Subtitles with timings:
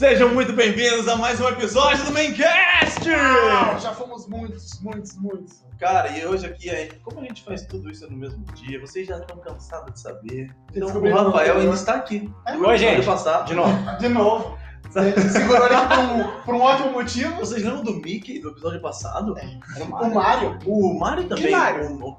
[0.00, 3.06] Sejam muito bem-vindos a mais um episódio do Maincast!
[3.10, 5.62] Ah, já fomos muitos, muitos, muitos.
[5.78, 9.06] Cara, e hoje aqui, é- como a gente faz tudo isso no mesmo dia, vocês
[9.06, 10.48] já estão cansados de saber.
[10.74, 11.74] Então o Rafael o ainda anterior.
[11.74, 12.32] está aqui.
[12.46, 12.52] É?
[12.52, 13.04] Oi, episódio gente.
[13.04, 13.46] passado.
[13.48, 13.98] De novo.
[13.98, 14.58] De novo.
[14.90, 17.36] Segurou ele por um, por um ótimo motivo.
[17.36, 19.36] Vocês lembram do Mickey do episódio passado?
[19.36, 20.14] Era o O Mário.
[20.14, 21.50] Mário O Mario também.
[21.50, 21.92] Mario?
[22.02, 22.18] O- o-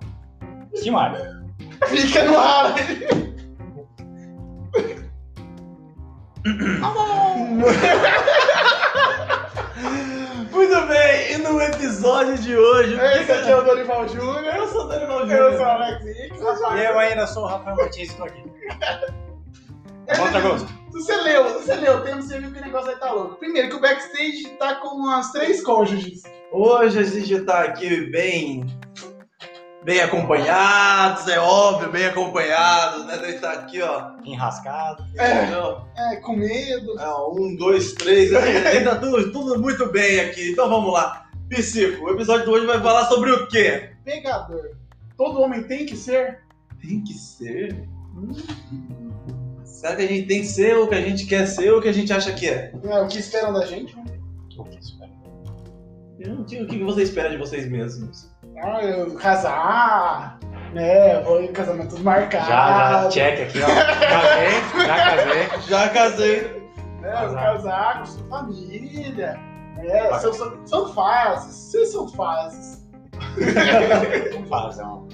[0.80, 1.18] Que Mário?
[1.88, 2.76] fica no ar.
[10.52, 12.96] Muito bem, e no episódio de hoje.
[12.96, 14.44] Esse aqui é o Dorival Júnior.
[14.44, 15.54] Eu sou o Eu Júnior.
[15.54, 16.40] sou o Alex Hicks.
[16.40, 18.44] E eu ainda sou o Rafael Martins e estou aqui.
[20.18, 20.68] Contra gosto.
[20.92, 23.36] Você leu, você leu tema, você viu que o negócio aí tá louco.
[23.36, 26.24] Primeiro, que o backstage tá com umas três cônjuges.
[26.52, 28.66] Hoje a gente tá aqui bem.
[29.84, 33.18] Bem acompanhados, é óbvio, bem acompanhados, né?
[33.18, 34.12] Gente tá aqui, ó.
[34.24, 35.04] Enrascado.
[35.18, 35.42] É.
[35.42, 35.82] entendeu?
[35.98, 37.00] É, com medo.
[37.00, 38.32] É, um, dois, três.
[38.34, 38.42] A
[38.74, 40.52] gente tá tudo, tudo muito bem aqui.
[40.52, 41.28] Então vamos lá.
[41.50, 43.90] Psico, o episódio de hoje vai falar sobre o quê?
[44.06, 44.72] Pegador.
[45.18, 46.40] Todo homem tem que ser?
[46.80, 47.76] Tem que ser?
[49.66, 51.82] Será que a gente tem que ser o que a gente quer ser ou o
[51.82, 52.72] que a gente acha que é?
[52.84, 53.96] É o que esperam da gente?
[53.96, 54.04] né?
[54.58, 55.12] O que espera?
[56.20, 58.31] Eu não sei o que você espera de vocês mesmos.
[58.58, 60.40] Ah, eu casar,
[60.74, 61.20] né?
[61.22, 62.48] Vou em casamentos marcados.
[62.48, 63.68] Já, já, check aqui, ó.
[63.68, 65.62] Casei, já casei.
[65.68, 66.64] Já casei.
[67.02, 67.12] né?
[67.12, 67.42] Casar.
[67.54, 69.40] Casar com sua família.
[69.80, 70.20] É, Vai.
[70.20, 71.56] são, são, são fases.
[71.56, 72.86] Vocês são fases.
[74.40, 75.08] Não faz, é uma,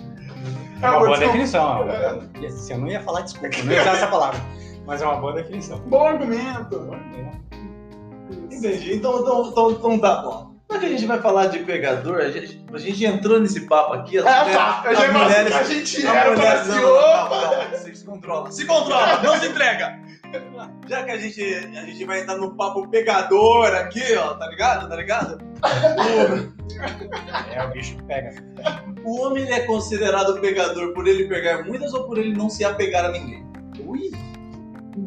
[0.81, 1.17] É uma boa desculpa.
[1.25, 1.87] definição.
[1.87, 4.39] Eu, assim, eu não ia falar desculpa, eu não ia usar essa palavra.
[4.85, 5.79] Mas é uma boa definição.
[5.87, 6.89] Bom argumento.
[8.51, 8.95] Entendi.
[8.95, 10.56] Então, então, então, então tá bom.
[10.77, 13.93] Já que a gente vai falar de pegador, a gente, a gente entrou nesse papo
[13.93, 14.17] aqui.
[14.19, 14.83] As Ah, mulheres- tá.
[14.85, 17.67] Eu já mulheres- a gente era mulheres- assim, não, não, opa.
[17.71, 18.51] você se controla.
[18.51, 19.99] Se controla, não se entrega.
[20.87, 24.87] Já que a gente, a gente vai entrar no papo pegador aqui, ó, tá ligado?
[24.89, 25.37] Tá ligado?
[27.55, 28.35] É, o bicho pega.
[29.03, 32.49] O, o homem ele é considerado pegador por ele pegar muitas ou por ele não
[32.49, 33.45] se apegar a ninguém?
[33.79, 34.11] Ui.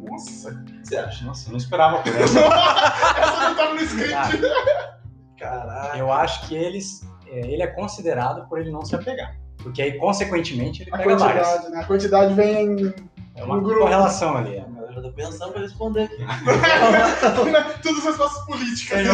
[0.08, 0.50] Nossa.
[0.50, 1.24] O que você acha?
[1.24, 2.40] Nossa, eu não esperava por essa.
[3.20, 4.14] Essa não tava no script.
[4.14, 4.94] Ah,
[5.40, 5.98] Caralho.
[6.00, 9.34] eu acho que eles, é, ele é considerado por ele não se apegar.
[9.62, 11.46] Porque aí, consequentemente, ele A pega várias.
[11.48, 11.80] quantidade, né?
[11.80, 12.94] A quantidade vem
[13.36, 13.80] É uma grupo.
[13.80, 14.56] correlação ali.
[14.56, 14.64] é.
[14.88, 16.16] Eu já tô pensando pra responder aqui.
[17.82, 19.06] Todas as respostas políticas.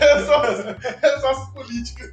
[0.00, 2.12] Respostas respostas políticas.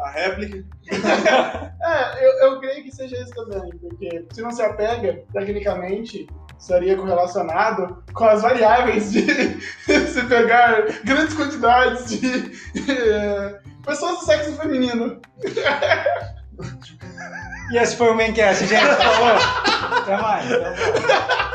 [0.00, 0.64] A réplica.
[1.84, 6.28] É, eu, eu creio que seja isso também, porque se não se apega, tecnicamente,
[6.62, 9.20] estaria correlacionado com as variáveis de
[10.06, 12.52] se pegar grandes quantidades de
[12.88, 15.20] eh, pessoas do sexo feminino.
[17.72, 18.80] E esse foi o Maincast, gente.
[18.80, 19.36] Falou.
[19.98, 20.52] Até mais.
[20.52, 21.52] Até mais.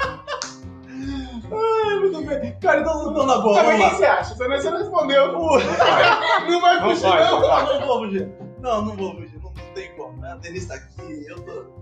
[1.50, 2.58] Ai, muito bem.
[2.60, 4.36] Cara, então, então na boa, Mas o vamos que você acha?
[4.36, 5.32] Você não, você não respondeu.
[6.48, 7.40] Não vai Não fugir, vai, não.
[7.40, 7.48] não.
[7.48, 8.30] Não, não vou fugir.
[8.60, 9.40] Não, não vou fugir.
[9.42, 10.26] Não, não tem como.
[10.26, 11.78] A Denise tá aqui, eu tô.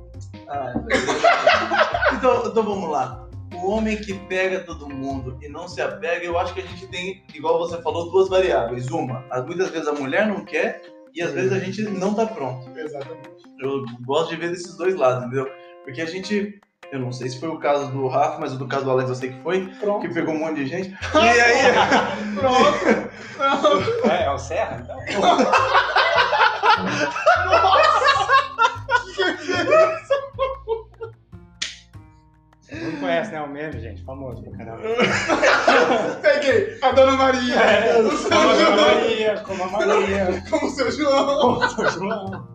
[0.48, 0.74] Ah,
[2.14, 3.22] então, então vamos lá.
[3.54, 6.88] O homem que pega todo mundo e não se apega, eu acho que a gente
[6.88, 8.88] tem, igual você falou, duas variáveis.
[8.90, 10.82] Uma, as- muitas vezes a mulher não quer
[11.14, 12.70] e às vezes a gente não tá pronto.
[12.78, 13.30] Exatamente.
[13.60, 15.50] Eu gosto de ver desses dois lados, entendeu?
[15.84, 16.60] Porque a gente.
[16.92, 19.10] Eu não sei se foi o caso do Rafa, mas o do caso do Alex
[19.10, 20.02] eu sei que foi, Pronto.
[20.08, 20.90] que pegou um monte de gente.
[21.16, 21.74] E aí.
[22.36, 23.10] Pronto.
[23.38, 24.08] Pronto.
[24.12, 25.00] É, é o Serra, então?
[33.06, 33.42] conhece, né?
[33.42, 34.04] O meme, gente.
[34.04, 34.82] Famoso pra caramba.
[36.22, 37.56] Peguei a Dona Maria.
[37.56, 38.76] É, o seu como a João.
[38.78, 40.44] Maria, como a Maria.
[40.50, 41.40] Como o seu João.
[41.42, 42.48] Como o seu João.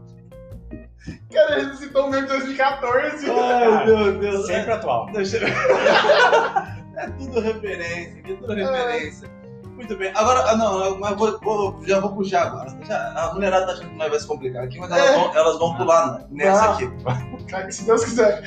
[1.33, 3.31] Cara, ele citou o meme de 2014.
[3.31, 4.47] Ai, meu Deus.
[4.47, 5.07] Sempre atual.
[5.15, 9.41] Deixa eu- É tudo referência, é tudo referência.
[9.75, 10.13] Muito bem.
[10.15, 12.69] Agora, ah, não, mas vou, vou- já vou puxar agora.
[12.87, 15.15] Já- a mulherada tá achando que nós vai se complicar aqui, mas elas, É.
[15.17, 16.85] vão, elas vão pular nessa Vai.
[16.85, 17.45] aqui.
[17.47, 18.43] Cara, se Deus quiser.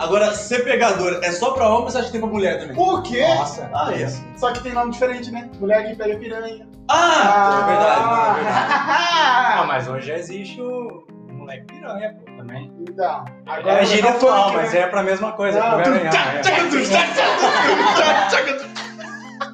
[0.00, 2.74] Agora, ser pegador é só pra homem ou você acha que tem pra mulher também?
[2.74, 3.22] Por quê?
[3.34, 3.70] Nossa.
[3.74, 4.24] Ah, isso.
[4.36, 5.50] Só que tem nome diferente, né?
[5.60, 6.66] Mulher que pega piranha.
[6.88, 8.56] Ah, é verdade, é verdade.
[9.60, 12.72] Ah, mas hoje já existe o moleque piranha, pô, também.
[12.88, 13.24] Então,
[13.66, 14.80] é gíria atual, funk, mas né?
[14.80, 15.60] é pra mesma coisa.
[15.60, 16.10] Não, pro tu- é.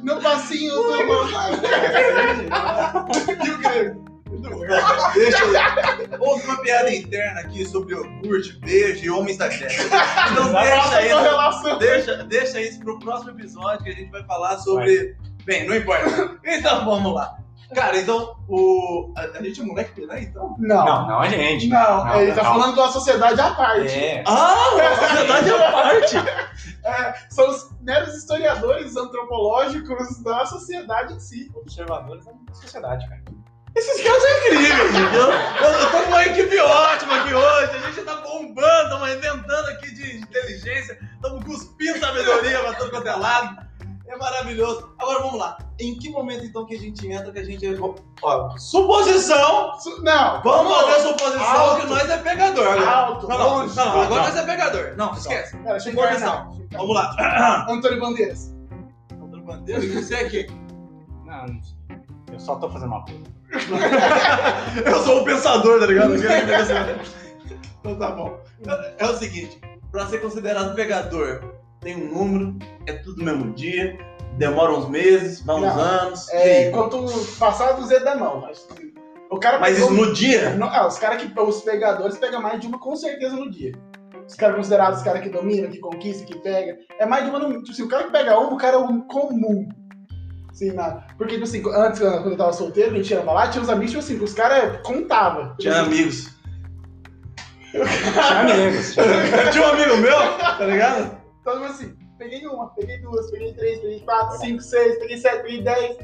[0.02, 0.92] No passinho do
[3.44, 4.15] E o grego?
[5.14, 6.20] Deixa eu...
[6.20, 9.72] Houve uma piada interna aqui sobre iogurte, beijo e homens da terra.
[10.32, 11.78] Então deixa isso, relação.
[11.78, 15.16] deixa, deixa isso pro próximo episódio que a gente vai falar sobre.
[15.44, 16.38] Bem, não importa.
[16.44, 17.38] Então vamos lá.
[17.74, 19.12] Cara, então o.
[19.16, 20.54] A, a gente é moleque piranha, então?
[20.58, 20.84] Não.
[20.84, 21.68] Não, não a gente.
[21.68, 22.52] Não, Não, ele tá não.
[22.52, 23.88] falando de uma sociedade à parte.
[23.88, 24.22] É.
[24.26, 24.54] Ah,
[24.92, 26.16] a sociedade é a parte!
[26.86, 31.50] É, são os meros historiadores antropológicos da sociedade em si.
[31.52, 33.22] Observadores da sociedade, cara.
[33.76, 35.14] Esses caras são incríveis, gente.
[35.16, 37.70] Eu, tô com uma equipe ótima aqui hoje.
[37.76, 43.06] A gente tá bombando, estamos inventando aqui de inteligência, estamos cuspindo sabedoria pra todo quanto
[43.08, 43.66] é lado.
[44.08, 44.94] É maravilhoso.
[44.98, 45.58] Agora vamos lá.
[45.80, 47.66] Em que momento então que a gente entra que a gente.
[48.22, 49.78] Ó, suposição!
[49.80, 51.80] Su- Não, Vamos fazer a suposição Alto.
[51.82, 52.66] que nós é pegador.
[52.68, 52.90] agora.
[52.90, 53.76] Alto, Não, não, não, longe.
[53.76, 54.16] não, agora Não.
[54.28, 54.94] nós é pegador.
[54.96, 55.56] Não, esquece.
[55.58, 56.14] Pera, Suposição.
[56.16, 56.48] encarnar.
[56.72, 57.66] Vamos lá.
[57.68, 58.54] Antônio Bandeiras.
[59.12, 60.46] Antônio Bandeira, e você aqui?
[61.26, 61.76] Não, não sei.
[62.32, 63.35] eu só tô fazendo uma coisa.
[64.84, 66.14] Eu sou o pensador, tá ligado?
[67.80, 68.38] Então tá bom.
[68.98, 69.60] É o seguinte,
[69.90, 71.40] pra ser considerado pegador,
[71.80, 72.56] tem um número,
[72.86, 73.96] é tudo no mesmo dia,
[74.36, 76.28] demora uns meses, vai uns Não, anos.
[76.30, 76.72] É, aí?
[76.72, 77.04] quanto
[77.38, 78.40] passar do Z da mão.
[78.40, 78.66] Mas,
[79.30, 80.50] o cara Mas pegou- isso no dia?
[80.50, 81.40] Não, ah, os caras que.
[81.40, 83.72] Os pegadores pegam mais de uma com certeza no dia.
[84.26, 86.76] Os caras considerados os caras que dominam, que conquistam, que pega.
[86.98, 87.48] É mais de uma no.
[87.58, 89.68] Tipo assim, o cara que pega uma, o cara é um comum.
[90.56, 93.62] Assim, na, porque, tipo assim, antes, quando eu tava solteiro, a gente ia lá, tinha
[93.62, 95.48] uns amigos, tipo assim, os caras contavam.
[95.48, 96.36] Tipo Tinha assim, amigos.
[97.70, 97.84] Tinha
[98.40, 98.94] amigos.
[98.94, 99.44] tinha amigos.
[99.44, 101.20] Eu tinha um amigo meu, tá ligado?
[101.42, 105.42] Então, tipo assim, peguei uma, peguei duas, peguei três, peguei quatro, cinco, seis, peguei sete,
[105.42, 105.98] peguei dez.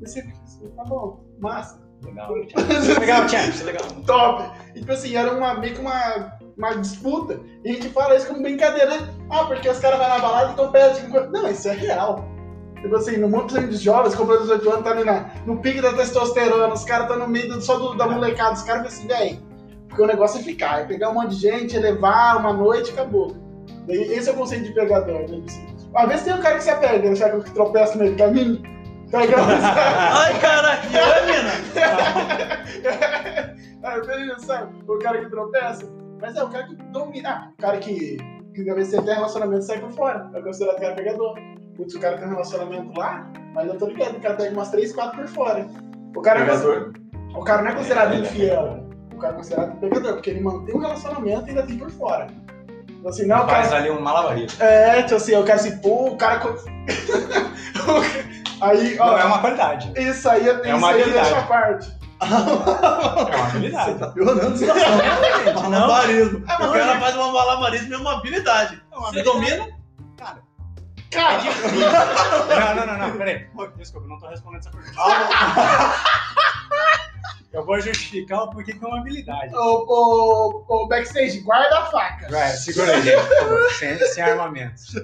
[0.00, 1.80] E fica assim, tá bom, massa.
[2.04, 2.34] Legal.
[2.98, 3.86] Legal, Champs, legal.
[4.04, 4.50] top.
[4.74, 7.38] E tipo assim, era uma, meio que uma, uma disputa.
[7.64, 9.14] E a gente fala isso como brincadeira, né?
[9.30, 11.30] Ah, porque os caras vão na balada e estão perto de...
[11.30, 12.31] Não, isso é real.
[12.82, 15.92] Tipo assim, no mundo dos jovens, comprou 18 anos, tá ali na, no pique da
[15.92, 19.40] testosterona, os caras tá no meio do- só do- da molecada, os caras assim, véi,
[19.88, 22.92] porque o negócio é ficar, é pegar um monte de gente, levar uma noite e
[22.92, 23.36] acabou.
[23.88, 25.40] Esse é o conceito de pegador, né?
[25.46, 27.14] Assim, Às vezes tem um cara que se apega, né?
[27.14, 28.62] sabe, que tropeça no meio do caminho.
[29.14, 31.50] Ai, caraca, que é, mina?
[34.40, 34.72] Sabe?
[34.88, 35.86] O cara que tropeça.
[36.20, 37.28] Mas é o cara que domina.
[37.28, 38.16] Ah, o cara que,
[38.54, 40.30] que às vezes tem relacionamento e sai por fora.
[40.34, 41.34] É considerado cara pegador.
[41.76, 44.68] Putz, o cara tem um relacionamento lá, mas eu tô ligado, o cara pega umas
[44.70, 45.66] 3, 4 por fora.
[46.14, 46.92] O cara, é Pegador.
[47.34, 48.86] o cara não é considerado infiel.
[49.14, 52.26] O cara é considerado pegador, porque ele mantém um relacionamento e ainda tem por fora.
[52.88, 53.62] Então, assim, não, o cara.
[53.62, 54.62] Faz ali um malabarismo.
[54.62, 56.40] É, tipo assim, eu quero assim, pô, o cara.
[58.60, 59.06] aí, ó.
[59.06, 59.92] Não, é uma qualidade.
[59.96, 61.28] Isso aí, isso É uma aí habilidade.
[61.30, 62.02] deixo à parte.
[62.20, 63.98] É uma Você habilidade.
[63.98, 65.54] tá piorando a situação, gente?
[65.54, 65.70] Não.
[65.70, 66.42] Malabarismo.
[66.46, 68.82] Mas O cara hoje- faz uma malabarismo é uma habilidade.
[68.92, 69.56] É uma Você habilidade.
[69.56, 69.78] domina?
[70.16, 70.38] Cara,
[71.16, 73.46] Não, não, não, não, peraí.
[73.76, 74.96] Desculpa, eu não tô respondendo essa pergunta.
[77.52, 79.54] Eu vou justificar o porquê que é uma habilidade.
[79.54, 82.28] o, o, o backstage, guarda a faca.
[82.30, 84.94] Vai, segura aí, gente, por favor, sem, sem armamentos.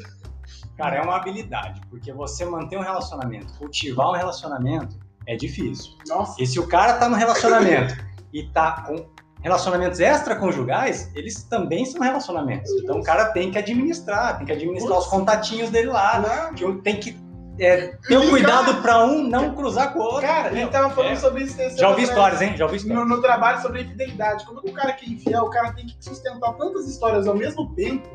[0.78, 4.96] Cara, é uma habilidade, porque você manter um relacionamento, cultivar um relacionamento
[5.26, 5.92] é difícil.
[6.06, 7.94] Nossa, E se o cara tá no relacionamento
[8.32, 9.06] e tá com
[9.42, 12.70] relacionamentos extraconjugais, eles também são relacionamentos.
[12.82, 16.54] Então o cara tem que administrar, tem que administrar os contatinhos dele lá, não.
[16.54, 17.16] que tem que
[17.60, 20.22] é, ter o cuidado pra um não cruzar com o outro.
[20.22, 21.16] Cara, a gente Meu, tava falando é.
[21.16, 22.56] sobre isso Já ouvi histórias, hein?
[22.56, 23.08] Já ouvi histórias.
[23.08, 24.44] no, no trabalho sobre infidelidade.
[24.46, 27.34] Como que o cara que é infiel, o cara tem que sustentar tantas histórias ao
[27.34, 28.08] mesmo tempo,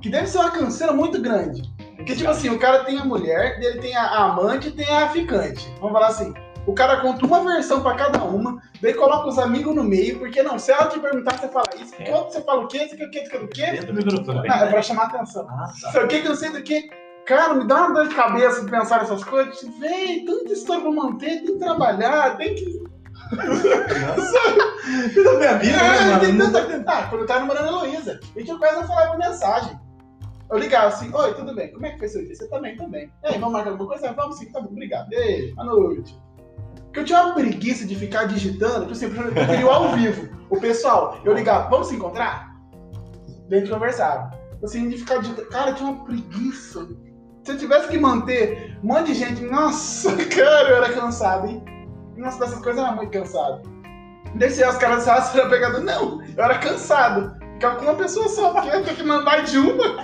[0.00, 1.62] que deve ser uma canseira muito grande.
[1.96, 4.88] Porque, tipo assim, o cara tem a mulher, dele tem a, a amante e tem
[4.88, 5.66] a ficante.
[5.80, 6.34] Vamos falar assim.
[6.66, 10.42] O cara conta uma versão pra cada uma, daí coloca os amigos no meio, porque
[10.42, 12.14] não, se ela te perguntar, você fala isso, É.
[12.14, 13.66] outro você fala o quê, você quer o quê, você quer o quê?
[13.82, 14.32] Dentro do.
[14.32, 15.46] Não, é pra chamar atenção.
[15.50, 15.90] Ah, tá.
[15.92, 16.88] Sei o que que eu sei do que.
[17.26, 19.58] Cara, me dá uma dor de cabeça de pensar nessas coisas.
[19.78, 22.64] Véi, tanta história pra manter, tem que trabalhar, tem que.
[25.08, 26.20] Vida da minha vida, né, É, mano?
[26.20, 26.84] tem Não tanta...
[26.92, 29.78] Ah, quando eu tava namorando a Heloísa, a gente quase não falava mensagem.
[30.50, 31.72] Eu ligava assim, oi, tudo bem?
[31.72, 32.34] Como é que foi seu dia?
[32.34, 33.10] Você também, também.
[33.24, 34.12] E aí, vamos marcar alguma coisa?
[34.12, 35.10] Vamos sim, tá bom, obrigado.
[35.10, 36.14] E aí, boa noite.
[36.94, 40.28] Porque eu tinha uma preguiça de ficar digitando, tipo assim, eu preferia o ao vivo.
[40.48, 42.54] O pessoal, eu ligava, vamos se encontrar?
[43.48, 44.30] Daí a gente conversava.
[44.62, 45.48] Assim, de ficar digitando.
[45.48, 46.86] Cara, eu tinha uma preguiça.
[47.42, 51.64] Se eu tivesse que manter um monte de gente, nossa, cara, eu era cansado, hein?
[52.16, 53.68] Nossa, dessas coisas eu era muito cansado.
[54.36, 55.10] Desse os caras você
[55.40, 55.80] era pegador.
[55.80, 57.36] Não, eu era cansado.
[57.54, 59.96] Ficava com uma pessoa só, porque eu tenho que mandar de uma.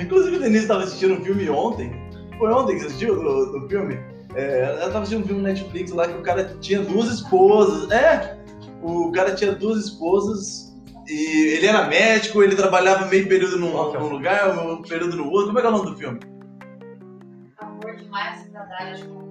[0.00, 1.92] Inclusive, a Denise estava assistindo um filme ontem.
[2.38, 3.98] Foi ontem que você assistiu do, do filme?
[4.34, 7.90] É, ela estava assistindo um filme no Netflix lá que o cara tinha duas esposas.
[7.90, 8.38] É,
[8.82, 10.72] o cara tinha duas esposas
[11.08, 14.24] e ele era médico, ele trabalhava meio período num, Qual que é o num filme?
[14.24, 15.46] lugar, meio período no outro.
[15.46, 16.20] Como é que é o nome do filme?
[17.58, 18.46] Amor demais
[19.06, 19.27] como assim.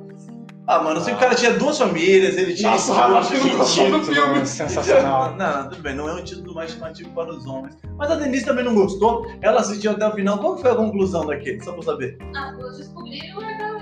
[0.68, 2.72] Ah, mano, eu sei que o cara tinha duas famílias, ele tinha.
[2.72, 3.50] Nossa, Rafa, tinha- que
[3.90, 4.24] não do filme.
[4.34, 5.34] título sensacional.
[5.36, 7.78] Não, tudo bem, não é um título mais chamativo para os homens.
[7.98, 10.38] Mas a Denise também não gostou, ela assistiu até o final.
[10.40, 11.62] Qual foi a conclusão daquele?
[11.64, 12.18] Só pra saber.
[12.36, 13.78] Ah, eu descobri o legal.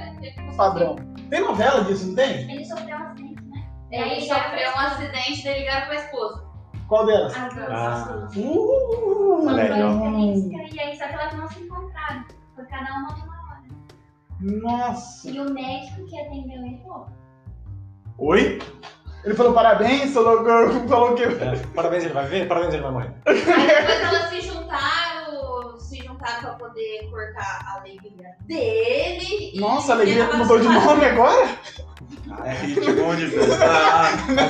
[0.56, 0.96] Padrão.
[1.30, 2.50] Tem novela disso, não tem?
[2.52, 3.68] Ele sofreu um acidente, né?
[3.92, 6.46] Ele sofreu um acidente e ligaram pra esposa.
[6.88, 7.36] Qual delas?
[7.36, 7.68] As duas.
[7.72, 8.28] Ah.
[8.36, 10.00] Uh, Uma legal.
[10.00, 12.24] característica, e aí só que elas não se encontraram.
[12.56, 13.35] Foi cada uma numa.
[14.46, 15.30] Nossa.
[15.30, 17.08] E o médico que atendeu ele falou.
[18.18, 18.60] Oi?
[19.24, 20.46] Ele falou parabéns, falou,
[20.88, 21.24] falou que.
[21.24, 22.48] É, Parabéns, ele vai ver?
[22.48, 23.14] Parabéns, ele vai morrer.
[23.26, 29.60] Aí depois elas se juntaram, se juntaram pra poder cortar a alegria dele.
[29.60, 31.58] Nossa, a alegria mudou de nome agora?
[32.44, 33.66] É ritmo de festa.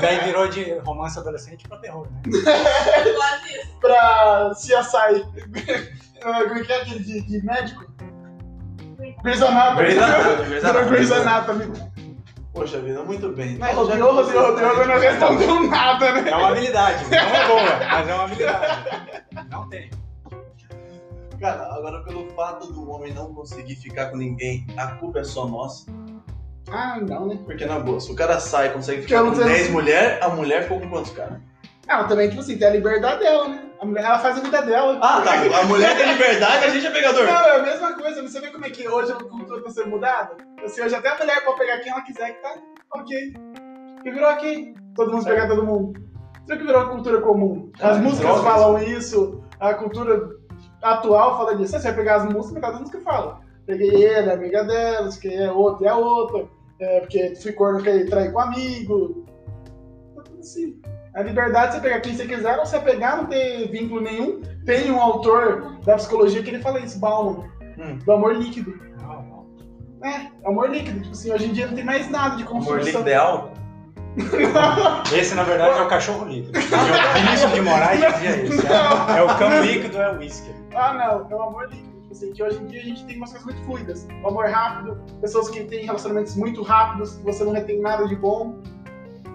[0.01, 2.21] Daí virou de romance adolescente pra terror, né?
[3.15, 3.79] Quase isso.
[3.79, 5.25] Pra CSI.
[6.23, 7.85] Ah, Como é que é aquele de, de médico?
[9.25, 10.89] Grey's Anatomy.
[10.89, 11.65] Grey's Anatomy.
[12.53, 13.57] Poxa vida, muito bem.
[13.57, 16.29] Mas você- rodeou, agora não respondeu nada, né?
[16.29, 18.83] É uma habilidade, não é boa, mas é uma habilidade.
[19.49, 19.89] Não tem.
[21.39, 25.45] Cara, agora pelo fato do homem não conseguir ficar com ninguém, a culpa é só
[25.45, 25.85] nossa.
[26.71, 27.37] Ah, não, né?
[27.45, 30.23] Porque na boa, se o cara sai e consegue ficar com sei 10 se- mulheres,
[30.23, 31.39] a mulher ficou com quantos caras?
[31.87, 33.61] Ela também, tipo assim, tem a liberdade dela, né?
[33.79, 34.97] A mulher, ela faz a vida dela.
[35.01, 35.33] Ah, tá.
[35.59, 37.25] A mulher tem liberdade, a gente é pegador.
[37.25, 38.21] Não, é a mesma coisa.
[38.21, 40.35] Você vê como é que hoje a cultura tá sendo mudada?
[40.63, 42.55] Assim, hoje até a mulher pode pegar quem ela quiser que tá
[42.95, 43.33] ok.
[44.03, 44.73] E virou ok.
[44.95, 45.99] Todo mundo pegar todo mundo.
[46.47, 47.71] Isso que virou a cultura comum.
[47.79, 48.43] As Ah, músicas drogas.
[48.43, 50.29] falam isso, a cultura
[50.81, 51.73] atual fala disso.
[51.73, 53.41] Você vai pegar as músicas, das músicas fala.
[53.67, 56.47] Peguei ele, a amiga dela, que é outra, é a outra.
[56.79, 59.25] É, porque fui corno que ele trair com amigo.
[60.15, 60.79] Tá tudo assim.
[61.15, 64.41] A liberdade de você pegar quem você quiser, não você pegar, não ter vínculo nenhum.
[64.65, 67.45] Tem um autor da psicologia que ele fala isso, Bauman,
[67.77, 67.97] Hum.
[68.05, 68.73] do amor líquido.
[69.01, 69.45] Não, não.
[70.09, 70.99] É, amor líquido.
[70.99, 72.83] Tipo assim, hoje em dia não tem mais nada de Amor construção.
[72.85, 73.55] líquido é álcool?
[75.13, 76.57] Esse, na verdade, é o cachorro líquido.
[76.57, 78.67] O Vinícius de Moraes dizia isso.
[78.67, 80.49] É, é o cão líquido, é o uísque.
[80.73, 81.89] Ah, não, é o amor líquido.
[82.01, 84.07] Tipo assim, que hoje em dia a gente tem umas coisas muito fluidas.
[84.23, 88.15] O amor rápido, pessoas que têm relacionamentos muito rápidos, que você não retém nada de
[88.15, 88.61] bom.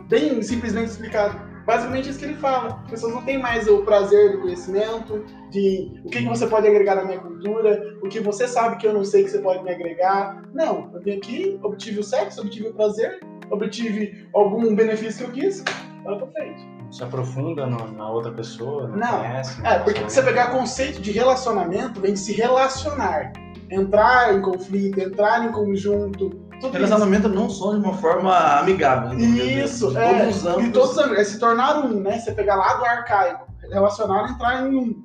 [0.08, 1.38] Bem simplesmente explicado.
[1.70, 2.80] Basicamente isso que ele fala.
[2.84, 6.66] As pessoas não têm mais o prazer do conhecimento, de o que, que você pode
[6.66, 9.62] agregar na minha cultura, o que você sabe que eu não sei que você pode
[9.62, 10.42] me agregar.
[10.52, 13.20] Não, eu vim aqui, obtive o sexo, obtive o prazer,
[13.52, 15.62] obtive algum benefício que eu quis,
[16.04, 16.60] ela pra frente.
[16.90, 19.18] Se aprofunda no- na outra pessoa, não, Não.
[19.20, 19.64] conhece.
[19.64, 23.32] É, porque você pegar conceito de relacionamento, vem de se relacionar.
[23.70, 26.30] Entrar em conflito, entrar em conjunto.
[26.60, 29.14] Tudo Relacionamento não só de uma forma amigável.
[29.14, 29.64] entendeu?
[29.64, 30.24] Isso, é.
[30.24, 32.18] Todos os E todos é se tornar um, né?
[32.18, 35.04] Você pegar lá do arcaico, relacionar e entrar em um.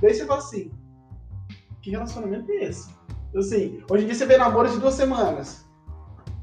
[0.00, 0.70] Daí você fala assim,
[1.82, 2.88] que relacionamento é esse?
[3.36, 5.64] Assim, hoje em dia você vê namoros de duas semanas.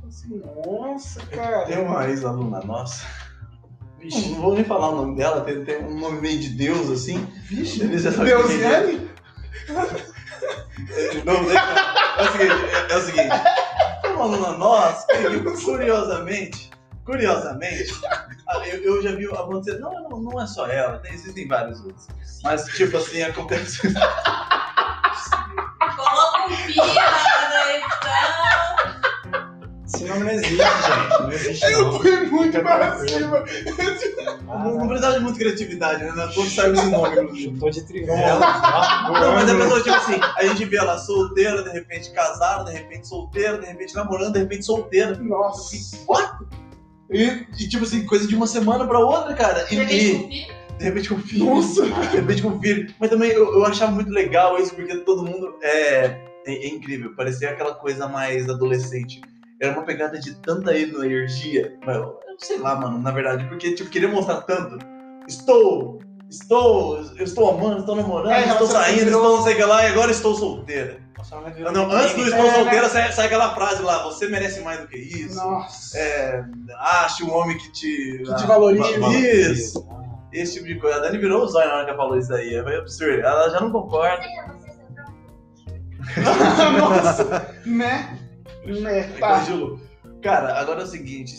[0.08, 1.66] Assim, nossa, cara.
[1.66, 3.06] Tem uma ex-aluna nossa.
[3.98, 6.90] Vixe, não vou nem falar o nome dela, tem, tem um nome meio de Deus
[6.90, 7.26] assim.
[7.44, 8.82] Vixe, já sabe quem é.
[8.82, 9.12] Deusiane?
[11.26, 11.62] Não, deixa-
[12.18, 13.30] é o seguinte, é, é o seguinte.
[14.22, 16.70] Uma aluna nossa que, curiosamente,
[17.04, 17.92] curiosamente,
[18.72, 19.80] eu, eu já vi acontecer.
[19.80, 22.08] Não, não, não é só ela, tem, existem vários outros.
[22.44, 23.82] Mas, tipo assim, acontece.
[25.96, 26.76] Coloca um pi
[30.12, 31.22] nome não existe, gente.
[31.22, 32.00] Não existe, Eu não.
[32.00, 33.08] fui muito Fica tranquilo.
[33.08, 33.46] cima.
[34.46, 36.32] Não, não precisa de muita criatividade, né?
[36.34, 37.42] Todos sabem esse nome.
[37.44, 38.40] Chutou de trivela.
[39.20, 42.78] Não, mas a pessoa, tipo assim, a gente vê ela solteira, de repente casada, de
[42.78, 45.16] repente solteira, de repente namorando, de repente solteira.
[45.18, 45.98] Nossa.
[46.08, 46.32] What?
[47.10, 49.66] E, e, tipo assim, coisa de uma semana pra outra, cara.
[49.66, 51.46] E, De repente, e- de repente com filho.
[51.46, 51.84] Nossa.
[51.86, 52.94] De repente com filho.
[53.00, 56.06] Mas também eu, eu achava muito legal isso, porque todo mundo é,
[56.46, 57.14] é, é incrível.
[57.16, 59.22] Parecia aquela coisa mais adolescente.
[59.62, 61.78] Era uma pegada de tanta energia.
[61.86, 64.78] Eu, eu sei lá, mano, na verdade, porque tipo, queria mostrar tanto.
[65.28, 66.00] Estou.
[66.30, 69.64] Estou, eu estou amando, estou namorando, É, estou saindo, virou- estou não sei o que
[69.66, 70.98] lá, e agora estou solteira.
[71.14, 74.62] Relacionamento Não, virou antes do estou É, solteira sai, sai aquela frase lá, você merece
[74.62, 75.36] mais do que isso.
[75.36, 75.98] Nossa.
[75.98, 76.42] É,
[76.80, 78.24] ache um homem que te.
[78.26, 78.98] Que te valorize.
[78.98, 79.86] va- Isso.
[80.32, 80.96] Esse tipo de coisa.
[80.98, 82.56] A Dani virou o zóio na hora que ela falou isso daí.
[82.56, 83.20] É absurdo.
[83.22, 84.24] Ela já não concorda.
[84.24, 84.62] Próprio.
[86.80, 87.48] Nossa.
[87.66, 88.18] Né?
[88.66, 89.04] Né?
[89.20, 89.44] Tá.
[90.22, 91.36] Cara, agora é o seguinte.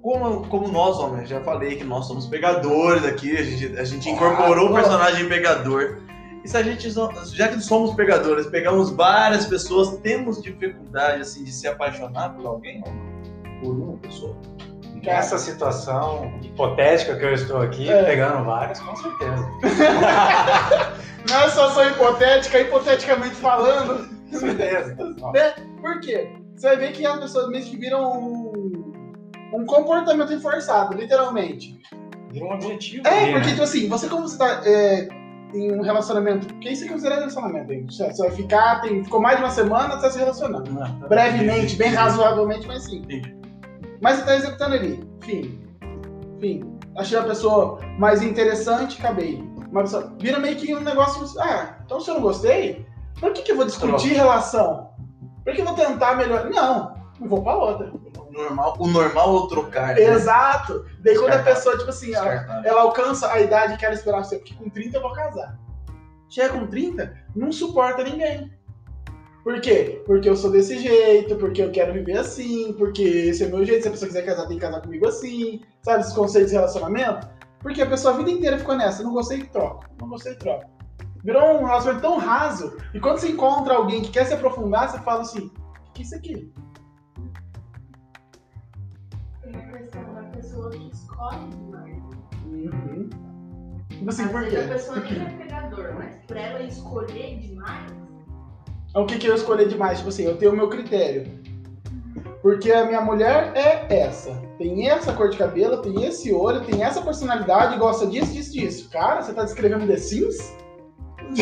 [0.00, 4.08] Como, como nós, homens, já falei que nós somos pegadores aqui, a gente, a gente
[4.10, 6.00] incorporou o Ah, personagem pegador.
[6.44, 11.52] E se a gente, já que somos pegadores, pegamos várias pessoas, temos dificuldade assim de
[11.52, 12.82] se apaixonar por alguém?
[13.60, 14.36] Por uma pessoa?
[15.04, 18.02] Nessa situação hipotética que eu estou aqui, É.
[18.02, 19.48] pegando várias, com certeza.
[21.28, 24.08] Não é só só hipotética, hipoteticamente falando.
[24.30, 24.96] Com certeza.
[25.22, 25.32] Ó,
[25.80, 26.28] Por quê?
[26.62, 28.92] Você vai ver que as pessoas meio que viram um,
[29.52, 31.76] um comportamento reforçado, literalmente.
[32.30, 33.04] Vira um objetivo.
[33.04, 33.50] É, porque, né?
[33.50, 35.08] tipo assim, você como você tá é,
[35.52, 37.72] em um relacionamento, o que isso é considerado relacionamento?
[37.72, 37.84] hein?
[37.90, 40.70] Você você vai ficar, tem, ficou mais de uma semana, você tá se relacionando.
[41.08, 42.98] Brevemente, bem razoavelmente, mas sim.
[42.98, 43.36] Entendi.
[44.00, 45.04] Mas você tá executando ali.
[45.22, 45.58] Fim.
[46.38, 46.78] Fim.
[46.96, 49.42] achei a pessoa mais interessante, acabei.
[49.68, 51.26] Uma pessoa vira meio que um negócio.
[51.40, 52.86] Ah, então se eu não gostei,
[53.18, 54.91] por que, que eu vou discutir relação?
[55.44, 56.48] Por que eu vou tentar melhorar?
[56.50, 57.92] Não, não vou pra outra.
[58.16, 59.94] O normal, o normal é trocar.
[59.94, 60.02] né?
[60.02, 60.84] Exato.
[61.00, 64.38] Daí quando a pessoa, tipo assim, ela, ela alcança a idade que ela esperava ser,
[64.38, 65.58] porque com 30 eu vou casar.
[66.30, 68.50] Chega com 30, não suporta ninguém.
[69.44, 70.00] Por quê?
[70.06, 73.64] Porque eu sou desse jeito, porque eu quero viver assim, porque esse é o meu
[73.64, 76.56] jeito, se a pessoa quiser casar, tem que casar comigo assim, sabe, esses conceitos de
[76.56, 77.28] relacionamento.
[77.60, 80.64] Porque a pessoa a vida inteira ficou nessa, não gostei, troco, não gostei, troco.
[81.24, 84.98] Virou um relacionamento tão raso, e quando você encontra alguém que quer se aprofundar, você
[84.98, 86.52] fala assim, o que é isso aqui?
[89.42, 92.02] Tem a questão da pessoa que escolhe demais.
[92.46, 93.10] Uhum.
[93.88, 94.56] Tipo assim, por quê?
[94.56, 97.92] a pessoa nem é pegador, mas por ela escolher demais,
[98.94, 99.98] O que, que eu escolher demais?
[99.98, 101.40] Tipo assim, eu tenho o meu critério.
[102.42, 104.34] Porque a minha mulher é essa.
[104.58, 108.90] Tem essa cor de cabelo, tem esse olho, tem essa personalidade, gosta disso, disso, disso.
[108.90, 110.52] Cara, você tá descrevendo The Sims?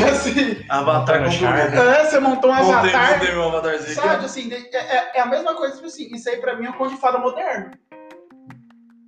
[0.08, 1.76] Assim, Avatar No com charme.
[1.76, 3.12] é, você montou um Montei, avatar.
[3.18, 6.36] montei meu avatarzinho Sabe, assim, é, é- é a mesma coisa, tipo assim, isso aí
[6.36, 7.72] pra mim é um conto de fada moderno.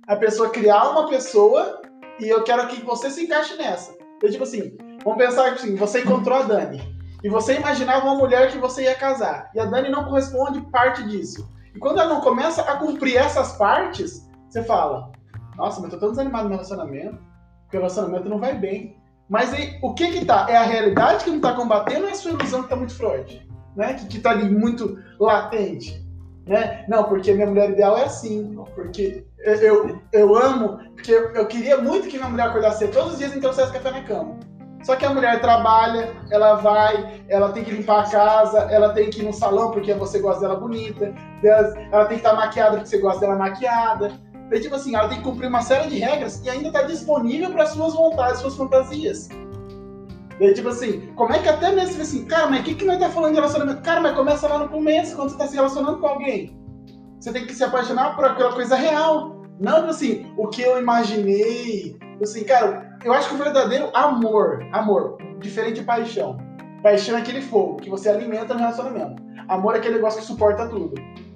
[0.07, 1.81] A pessoa criar uma pessoa
[2.19, 3.95] e eu quero que você se encaixe nessa.
[4.17, 6.81] Então, tipo assim, vamos pensar que assim, você encontrou a Dani
[7.23, 11.03] e você imaginava uma mulher que você ia casar e a Dani não corresponde parte
[11.07, 11.49] disso.
[11.73, 15.11] E quando ela não começa a cumprir essas partes, você fala:
[15.55, 17.17] Nossa, mas eu tô tão desanimado no meu relacionamento,
[17.63, 19.01] porque o relacionamento não vai bem.
[19.33, 20.45] Mas aí, o que que tá?
[20.47, 22.95] É a realidade que não tá combatendo ou é a sua ilusão que tá muito
[22.95, 23.43] forte?
[23.75, 23.95] Né?
[23.95, 26.05] Que, que tá ali muito latente?
[26.45, 26.85] Né?
[26.87, 28.55] Não, porque minha mulher ideal é assim.
[28.75, 33.13] Porque eu, eu, eu amo, porque eu, eu queria muito que minha mulher acordasse todos
[33.13, 34.37] os dias e trouxesse café na cama.
[34.83, 39.09] Só que a mulher trabalha, ela vai, ela tem que limpar a casa, ela tem
[39.09, 41.11] que ir no salão porque você gosta dela bonita,
[41.43, 44.11] ela, ela tem que estar maquiada porque você gosta dela maquiada.
[44.49, 47.51] Daí, tipo assim, ela tem que cumprir uma série de regras e ainda tá disponível
[47.51, 49.29] para suas vontades, suas fantasias.
[50.39, 52.99] Daí, tipo assim, como é que até mesmo assim, cara, mas o que, que nós
[52.99, 53.81] tá falando de relacionamento?
[53.81, 56.57] Cara, mas começa lá no começo, quando você tá se relacionando com alguém.
[57.19, 59.41] Você tem que se apaixonar por aquela coisa real.
[59.59, 61.93] Não, tipo assim, o que eu imaginei.
[61.93, 66.37] Tipo Assim, cara, eu acho que o verdadeiro amor, amor, diferente de paixão.
[66.81, 69.23] Paixão é aquele fogo que você alimenta no relacionamento.
[69.47, 70.95] Amor é aquele negócio que suporta tudo.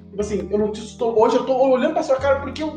[0.10, 2.76] Tipo assim, eu não estou, hoje eu tô olhando pra sua cara porque eu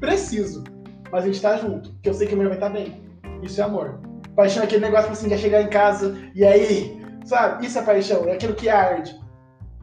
[0.00, 0.64] preciso.
[1.10, 3.02] Mas a gente tá junto, porque eu sei que amanhã vai estar bem.
[3.42, 4.00] Isso é amor.
[4.34, 7.64] Paixão é aquele negócio assim, de chegar em casa e aí, sabe?
[7.66, 9.18] Isso é paixão, é aquilo que arde.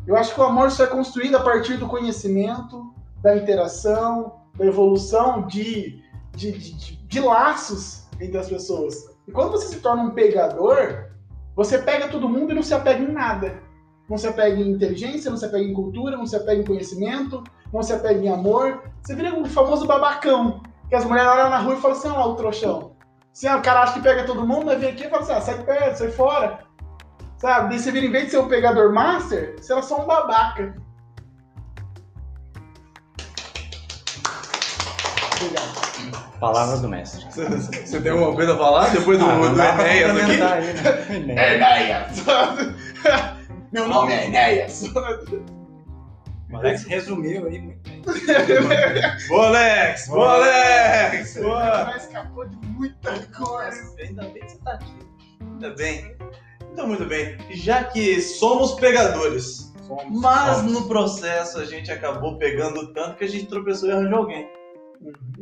[0.06, 4.66] Eu acho que o amor só é construído a partir do conhecimento, da interação, da
[4.66, 6.04] evolução de,
[6.36, 8.96] de, de, de- de laços entre as pessoas.
[9.28, 11.10] E quando você se torna um pegador,
[11.56, 13.62] você pega todo mundo e não se apega em nada.
[14.10, 17.44] Não se apega em inteligência, não se apega em cultura, não se apega em conhecimento,
[17.72, 18.84] não se apega em amor.
[19.02, 20.62] Você vira um famoso babacão.
[20.90, 22.92] Que as mulheres olham na rua e falam assim, olha lá o trouxão.
[23.34, 25.42] Assim, o cara acha que pega todo mundo, mas vem aqui e fala assim, ah,
[25.42, 26.60] sai perto, sai fora.
[27.38, 27.70] Sabe?
[27.70, 30.76] Daí você vira, em vez de ser um pegador master, você é só um babaca.
[35.42, 35.84] Obrigado.
[36.40, 37.26] Palavras do mestre.
[37.32, 37.46] Você
[37.86, 41.20] você tem alguma coisa a falar depois do, Ah, do Enéas aqui?
[41.20, 41.56] né?
[41.56, 42.24] Enéas.
[43.74, 44.84] Meu nome é Enéas.
[46.52, 48.02] O Alex resumiu aí muito bem.
[49.28, 50.08] Boa, Alex!
[50.08, 51.38] Boa, Alex!
[51.38, 51.94] Boa!
[51.98, 53.96] Escapou de muita coisa.
[54.00, 54.94] Ainda bem que você tá aqui.
[55.42, 56.16] Ainda bem.
[56.72, 57.38] Então, muito bem.
[57.52, 60.72] Já que somos pegadores, Somos- mas somos.
[60.74, 64.48] no processo a gente acabou pegando tanto que a gente tropeçou e arranjou alguém.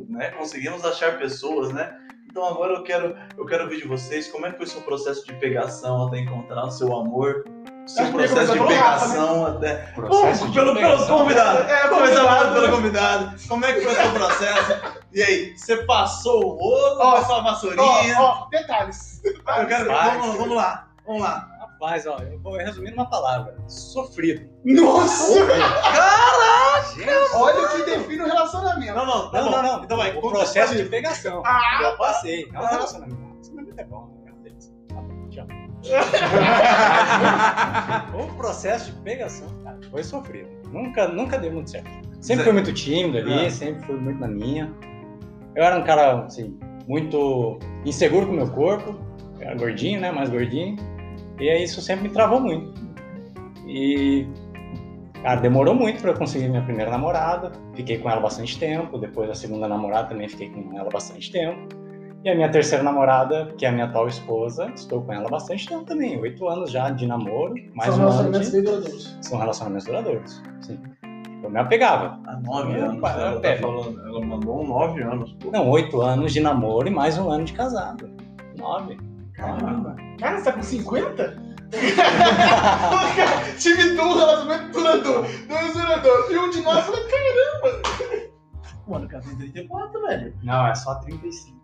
[0.10, 0.30] Né?
[0.32, 1.94] Conseguimos achar pessoas, né?
[2.30, 4.82] Então agora eu quero, eu quero ouvir de vocês como é que foi o seu
[4.84, 7.44] processo de pegação até encontrar o seu amor,
[7.88, 8.76] seu ia processo de Rafa, né?
[8.76, 9.76] pegação até.
[9.96, 11.18] Processo de pelo, pelo pegação.
[11.20, 11.58] convidado.
[11.70, 12.54] É, Começar convidado.
[12.54, 13.36] pelo convidado.
[13.48, 14.82] Como é que foi o seu processo?
[15.14, 18.16] E aí, você passou o rolo, Ó, passou a vassourinha?
[18.20, 19.22] Ó, ó, detalhes.
[19.24, 20.18] Eu quero- vai.
[20.18, 21.48] vamos, vamos lá, vamos lá.
[21.60, 23.56] Rapaz, ó, eu vou resumir numa palavra.
[23.68, 24.48] Sofrido.
[24.64, 25.34] Nossa!
[26.96, 28.94] Gente, Olha o que define o relacionamento.
[28.94, 29.84] Não, não, tá não, não, não.
[29.84, 31.42] Então vai, o processo de pegação.
[31.46, 31.80] Ah!
[31.84, 32.48] eu passei.
[32.52, 32.68] Não Ah.
[32.68, 33.20] relacionamento.
[33.32, 34.11] Relacionamento é bom,
[38.14, 40.48] o processo de pegação, cara, foi sofrido.
[40.72, 41.90] Nunca, nunca deu muito certo.
[42.20, 43.50] Sempre fui muito tímido ali, Ah.
[43.50, 44.72] sempre fui muito na minha.
[45.56, 48.96] Eu era um cara, assim, muito inseguro com o meu corpo.
[49.40, 50.12] Eu era gordinho, né?
[50.12, 50.78] Mais gordinho.
[51.40, 52.74] E aí isso sempre me travou muito.
[53.68, 54.28] E,
[55.24, 57.52] cara, demorou muito pra eu conseguir minha primeira namorada.
[57.76, 58.98] Fiquei com ela bastante tempo.
[58.98, 61.68] Depois a segunda namorada também fiquei com ela bastante tempo.
[62.24, 65.68] E a minha terceira namorada, que é a minha atual esposa, estou com ela bastante
[65.68, 66.20] tempo também.
[66.20, 67.56] Oito anos já de namoro.
[67.74, 68.54] Mais São um ano relacionamentos de...
[68.54, 69.18] bem duradouros.
[69.22, 70.80] São relacionamentos duradouros, sim.
[71.42, 72.20] Eu me apegava.
[72.28, 73.02] Há nove anos.
[73.04, 75.50] ela, tá falando, ela mandou um nove anos, pô.
[75.50, 78.08] Não, oito anos de namoro e mais um ano de casado.
[78.56, 79.00] Nove.
[79.34, 79.96] Caramba.
[80.20, 81.52] Cara, você tá com 50?
[83.58, 85.28] Time do relacionamento duradouro.
[85.48, 86.30] Dois duradouros.
[86.30, 87.82] E um de nós falou, caramba.
[88.88, 90.36] Mano, o cara tem 34, velho.
[90.44, 91.61] Não, é só 35.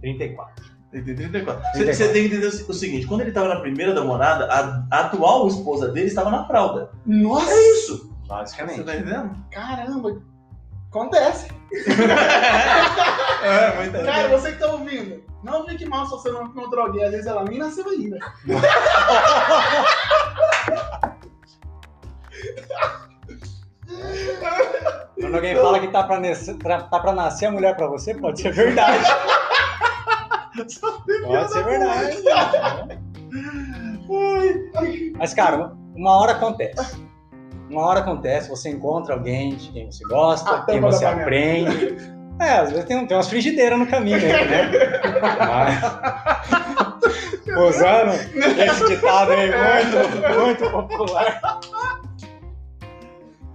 [0.00, 0.64] 34.
[0.92, 1.62] Ele tem 34.
[1.62, 1.94] Você, 34.
[1.94, 5.46] você tem que entender o seguinte: quando ele tava na primeira namorada, a, a atual
[5.46, 6.90] esposa dele estava na fralda.
[7.04, 7.50] Nossa.
[7.50, 8.08] É isso.
[8.22, 8.84] Você Basicamente.
[8.84, 9.36] tá entendendo?
[9.50, 10.22] Caramba.
[10.90, 11.48] Acontece.
[13.40, 17.04] É, muito Cara, você que tá ouvindo, não fique mal se você não encontrou alguém.
[17.04, 18.18] Às vezes ela nem nasceu ainda.
[25.20, 28.14] Quando alguém fala que tá pra, nascer, pra- tá pra nascer a mulher pra você,
[28.14, 29.04] pode ser verdade.
[31.26, 32.16] Pode ser verdade.
[35.16, 37.08] Mas, cara, uma hora acontece.
[37.70, 41.96] Uma hora acontece, você encontra alguém de quem você gosta, A quem você aprende.
[42.40, 44.70] É, às vezes tem, tem umas frigideiras no caminho aí, né?
[45.48, 45.82] Mas,
[47.58, 51.40] usando esse ditado aí muito, muito popular.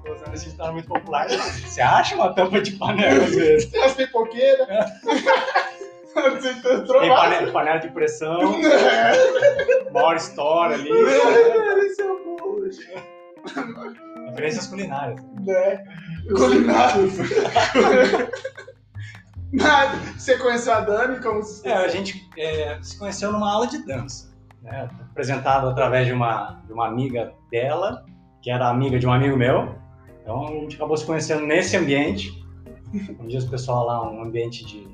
[0.06, 1.28] Usando esse ditado muito popular.
[1.30, 3.72] Você acha uma tampa de panela às vezes?
[3.72, 4.68] Tem as pipoqueiras.
[6.14, 8.40] Tem panela, panela de pressão,
[9.90, 10.90] uma hora estoura ali.
[10.90, 12.06] Esse é
[12.72, 13.14] gente.
[14.28, 15.22] Referências culinárias.
[15.46, 15.84] Né?
[16.36, 17.10] Culinário.
[19.52, 19.98] Nada.
[20.18, 23.86] Você conheceu a Dani como se É, a gente é, se conheceu numa aula de
[23.86, 24.90] dança, né?
[25.12, 28.04] apresentado através de uma, de uma amiga dela,
[28.42, 29.76] que era amiga de um amigo meu.
[30.22, 32.44] Então a gente acabou se conhecendo nesse ambiente.
[33.18, 34.88] Como diz o pessoal lá, um ambiente de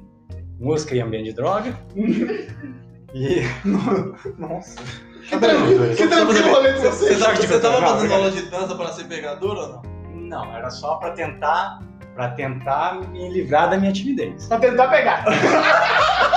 [0.60, 1.74] música e ambiente de droga.
[3.12, 3.42] E
[4.38, 4.76] Nossa.
[5.28, 9.06] Que tranquilo, que tranquilo rolê de Você, você tava fazendo aula de dança para ser
[9.06, 9.82] pegador ou não?
[10.14, 11.80] não, era só para tentar
[12.14, 14.46] para tentar me livrar da minha timidez.
[14.46, 15.26] Pra tentar pegar.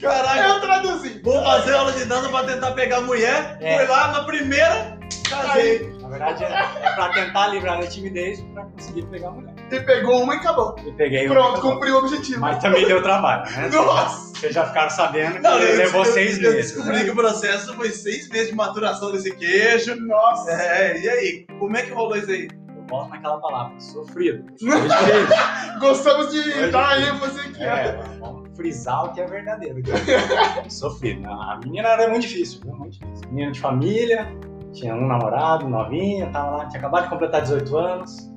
[0.00, 1.20] Caralho, Eu traduzi.
[1.22, 3.58] vou fazer aula de dança para tentar pegar mulher.
[3.60, 3.78] É.
[3.78, 4.96] Fui lá na primeira,
[5.28, 5.90] casei.
[6.00, 9.54] Na verdade é, é para tentar livrar da timidez para conseguir pegar a mulher.
[9.70, 10.76] E pegou uma e acabou.
[10.86, 12.40] E peguei Pronto, uma, cumpriu o objetivo.
[12.40, 13.68] mas também deu trabalho, né?
[13.74, 14.26] Nossa.
[14.36, 16.72] Vocês já ficaram sabendo que Não, eu, levou eu- seis eu meses.
[16.74, 19.96] descobri que o processo foi seis meses de maturação desse queijo.
[19.96, 20.50] Nossa.
[20.52, 21.46] É, e aí?
[21.58, 22.48] Como é que rolou isso aí?
[22.76, 24.44] Eu volto naquela palavra, sofrido.
[25.80, 27.14] Gostamos de Foi dar difícil.
[27.14, 27.62] ênfase aqui.
[27.64, 29.82] É, vamos frisar o que é verdadeiro.
[30.68, 31.28] Sofrido.
[31.28, 32.74] A menina era muito difícil, viu?
[32.76, 33.28] Muito difícil.
[33.30, 34.28] Menina de família,
[34.72, 38.30] tinha um namorado, novinha, tava lá, tinha acabado de completar 18 anos.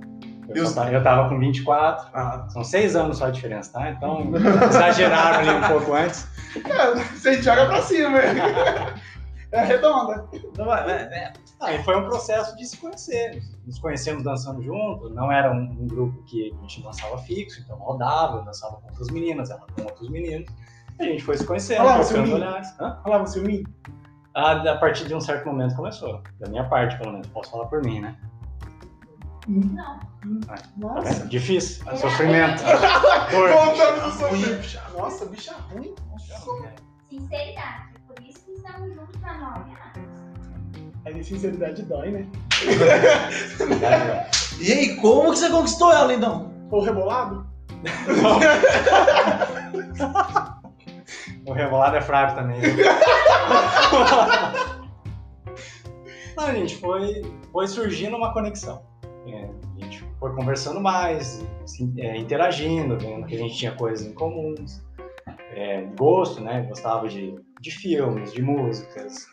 [0.55, 2.09] Eu, tava, eu tava com 24.
[2.13, 3.89] Ah, São seis anos só a diferença, tá?
[3.89, 4.31] Então,
[4.69, 6.27] exageraram ali um pouco antes.
[6.55, 8.19] É, você joga pra cima.
[9.51, 10.27] É redonda.
[10.31, 11.33] então vai, é.
[11.59, 13.41] Ah, e foi um processo de se conhecer.
[13.65, 17.75] Nos conhecemos dançando junto, não era um, um grupo que a gente dançava fixo, então
[17.77, 20.47] rodava, eu dançava com outras meninas, ela com outros meninos.
[20.99, 22.67] E a gente foi se conhecendo, Olha lá, trocando olhares.
[22.77, 23.63] Você ciúminho.
[24.35, 26.21] Ah, a partir de um certo momento começou.
[26.39, 27.27] Da minha parte, pelo menos.
[27.27, 28.15] Posso falar por mim, né?
[29.49, 29.99] Não.
[30.45, 31.11] Tá Nossa.
[31.13, 31.29] vendo?
[31.29, 31.83] Difícil.
[31.97, 32.61] Sofrimento.
[33.31, 33.49] Dor.
[33.49, 34.61] Voltamos no Ruim, sofrimento.
[34.61, 34.83] bicha.
[34.95, 35.95] Nossa, bicha ruim.
[37.09, 37.89] Sinceridade.
[38.07, 40.09] Por isso que estamos juntos há nove anos.
[41.05, 42.27] É de sinceridade dói, né?
[44.61, 46.51] E aí, como que você conquistou ela então?
[46.69, 47.47] Ou rebolado?
[51.45, 52.59] O rebolado é fraco também.
[52.61, 52.85] viu?
[56.37, 58.83] Não, a gente foi, foi surgindo uma conexão.
[59.33, 64.05] É, a gente foi conversando mais, se- é, interagindo, vendo que a gente tinha coisas
[64.05, 64.81] em comuns.
[65.51, 66.61] É, gosto, né?
[66.67, 69.27] Gostava de, de filmes, de músicas,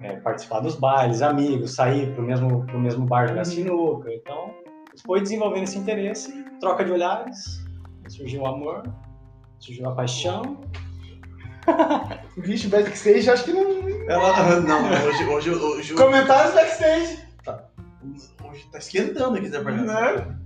[0.00, 4.12] é, participar dos bailes, amigos, sair pro mesmo, pro mesmo bar jogar sinuca.
[4.12, 4.54] Então,
[5.06, 7.64] foi desenvolvendo esse interesse, troca de olhares,
[8.08, 8.82] surgiu o amor,
[9.58, 10.60] surgiu a paixão.
[12.36, 13.88] Vixe, backstage, acho que não.
[14.08, 14.60] Ela.
[14.60, 17.24] Não, hoje, hoje, hoje, Comentários backstage.
[18.54, 20.36] Hoje tá esquentando aqui essa Né?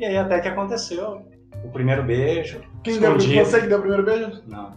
[0.00, 1.22] E aí até que aconteceu
[1.62, 2.60] o primeiro beijo.
[2.82, 4.42] Quem deu, você que deu o primeiro beijo?
[4.46, 4.70] Não,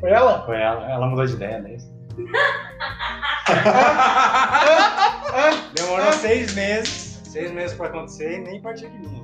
[0.00, 0.44] Foi ela?
[0.44, 1.76] foi ela, ela mudou de ideia, né?
[3.54, 9.22] Ah, Demorou seis meses, seis meses pra acontecer e nem partiu de mim.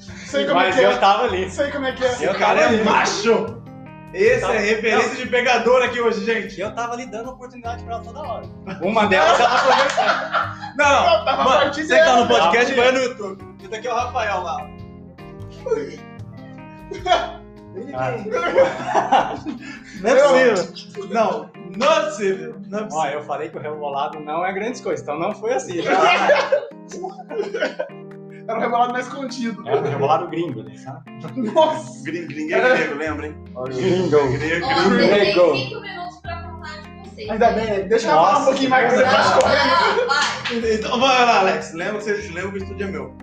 [0.00, 0.96] sei como é Mas que eu é.
[0.98, 1.50] tava ali.
[1.50, 2.28] Sei como é que é.
[2.28, 2.84] Eu tava é ali.
[2.84, 3.62] macho!
[4.14, 4.54] Esse Tá.
[4.54, 6.58] é referência de pegador aqui hoje, gente.
[6.60, 8.46] Eu tava ali dando oportunidade pra ela toda hora.
[8.80, 10.04] Uma delas ela aproveitou.
[10.78, 12.82] Não, Eu tava mano, você que tá no podcast, né?
[12.82, 13.44] vai no YouTube.
[13.60, 14.66] Esse daqui é o Rafael lá.
[17.14, 17.38] Ah.
[20.00, 21.08] Não é possível.
[21.10, 22.56] Não, Não é possível.
[22.66, 23.18] Não é Ó, possível.
[23.18, 25.80] eu falei que o rebolado não é grandes coisas, então não foi assim.
[28.48, 29.68] Era um rebolado mais contido.
[29.68, 31.02] É um rebolado gringo, né, sabe?
[31.52, 32.02] Nossa!
[32.04, 33.44] Gringo, gringo é grego, lembra, hein?
[33.66, 34.08] Gringo.
[34.08, 35.56] Gringo, gringo.
[35.56, 37.30] 5 minutos pra contar de vocês.
[37.30, 37.80] Ainda bem, né?
[37.80, 39.96] Deixa eu falar um pouquinho mais que você não, faz Não, correndo.
[39.98, 40.74] não, vai.
[40.74, 41.72] Então vai lá, Alex.
[41.74, 43.14] Lembra que, você, lembra que o estúdio é meu.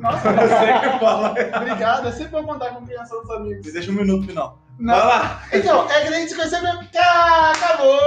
[0.00, 1.30] Nossa, Você que fala.
[1.56, 2.08] obrigado.
[2.08, 3.64] É sempre bom contar com criança dos amigos.
[3.64, 4.58] Me deixa um minuto final.
[4.80, 4.92] Não.
[4.92, 5.42] Vai lá.
[5.52, 6.80] Então, é que a gente se conheceu mesmo.
[6.98, 8.00] Ah, acabou!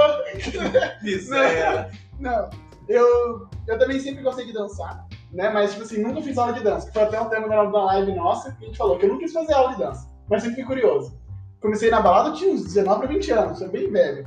[1.02, 1.90] Miséria.
[2.20, 2.50] Não,
[2.88, 5.50] eu, eu também sempre gostei de dançar, né?
[5.50, 6.90] Mas, tipo assim, nunca fiz aula de dança.
[6.92, 9.32] Foi até um tema da live nossa que a gente falou que eu nunca quis
[9.32, 11.16] fazer aula de dança, mas sempre fui curioso.
[11.60, 14.26] Comecei na balada, tinha uns 19 pra 20 anos, sou bem velho.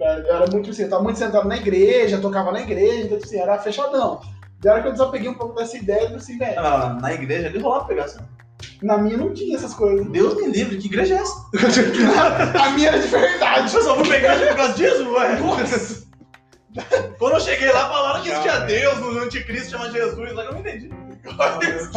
[0.00, 3.38] Eu era muito assim, eu tava muito sentado na igreja, tocava na igreja, então, assim,
[3.38, 4.20] era fechadão.
[4.60, 7.48] Da hora que eu desapeguei um pouco dessa ideia, eu assim, velho, não, na igreja
[7.48, 8.24] ali rolava pegação.
[8.80, 10.06] na minha não tinha essas coisas.
[10.10, 11.34] Deus me livre, que igreja é essa?
[12.62, 13.74] A minha era de verdade.
[13.74, 15.36] Eu só vou pegar por causa disso, ué.
[17.18, 20.52] Quando eu cheguei lá, falaram que existia Deus, no anticristo chama Jesus, lá que eu
[20.52, 20.88] não entendi.
[21.22, 21.42] tudo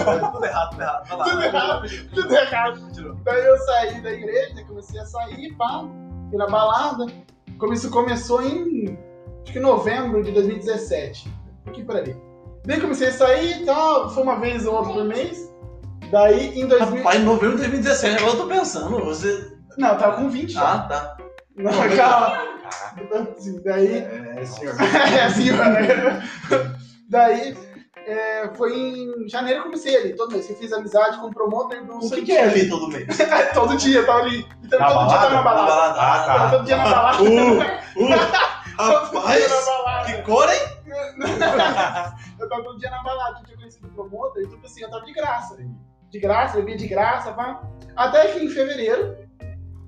[0.05, 0.77] errado, tudo errado.
[0.77, 1.03] Vai lá.
[1.03, 3.21] Tudo errado, tudo errado.
[3.23, 5.83] Daí eu saí da igreja, comecei a sair, pá,
[6.29, 7.05] fui na balada.
[7.57, 8.97] Como isso começou em,
[9.43, 11.31] acho que novembro de 2017.
[11.67, 12.15] Aqui por ali.
[12.65, 15.51] Daí comecei a sair e tal, foi uma vez ou outra por mês.
[16.11, 16.97] Daí em 2000...
[16.97, 19.51] Rapaz, em novembro de 2017, agora eu tô pensando, você...
[19.77, 20.73] Não, eu tava com 20 já.
[20.73, 21.17] Ah, tá.
[21.55, 22.37] Não, calma.
[23.37, 23.97] Assim, daí...
[23.97, 24.75] É, senhor.
[24.79, 26.23] é mano.
[27.09, 27.57] Daí...
[28.05, 30.49] é, foi em janeiro eu comecei ali, todo mês.
[30.49, 33.07] Eu fiz amizade com o promotor do O que, que é ali todo mês?
[33.53, 34.47] todo dia, eu tava ali.
[34.63, 35.67] Então, Na todo dia eu tava na balada?
[35.67, 36.01] balada.
[36.01, 36.51] Ah, tá.
[36.51, 37.23] Todo dia na balada.
[37.23, 38.15] Uh, uh, dia
[38.77, 40.05] rapaz, balada.
[40.05, 40.59] que cor, hein?
[42.39, 44.89] Eu tava todo dia na balada, eu tinha conhecido o promotor, e tipo assim, eu
[44.89, 45.57] tava de graça.
[46.09, 47.61] De graça, bebia de graça, pá.
[47.95, 49.17] Até que em fevereiro,